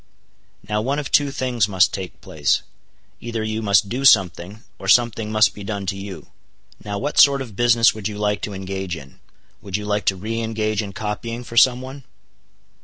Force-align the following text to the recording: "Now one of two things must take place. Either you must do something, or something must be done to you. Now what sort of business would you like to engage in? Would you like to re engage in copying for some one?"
"Now 0.67 0.81
one 0.81 0.97
of 0.97 1.11
two 1.11 1.29
things 1.29 1.69
must 1.69 1.93
take 1.93 2.21
place. 2.21 2.63
Either 3.19 3.43
you 3.43 3.61
must 3.61 3.87
do 3.87 4.03
something, 4.03 4.63
or 4.79 4.87
something 4.87 5.31
must 5.31 5.53
be 5.53 5.63
done 5.63 5.85
to 5.85 5.95
you. 5.95 6.31
Now 6.83 6.97
what 6.97 7.19
sort 7.19 7.39
of 7.39 7.55
business 7.55 7.93
would 7.93 8.07
you 8.07 8.17
like 8.17 8.41
to 8.41 8.53
engage 8.55 8.97
in? 8.97 9.19
Would 9.61 9.77
you 9.77 9.85
like 9.85 10.05
to 10.05 10.15
re 10.15 10.41
engage 10.41 10.81
in 10.81 10.93
copying 10.93 11.43
for 11.43 11.55
some 11.55 11.81
one?" 11.81 12.03